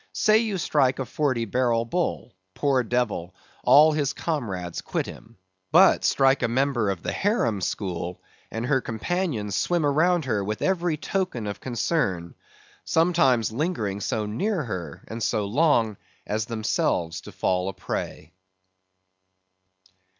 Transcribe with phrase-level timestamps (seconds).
[0.13, 3.35] Say you strike a Forty barrel bull—poor devil!
[3.63, 5.37] all his comrades quit him.
[5.71, 8.19] But strike a member of the harem school,
[8.49, 12.33] and her companions swim around her with every token of concern,
[12.83, 18.33] sometimes lingering so near her and so long, as themselves to fall a prey.